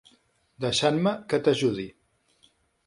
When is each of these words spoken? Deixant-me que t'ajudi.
Deixant-me 0.65 1.13
que 1.33 1.41
t'ajudi. 1.49 1.89